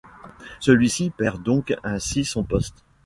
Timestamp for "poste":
2.43-2.83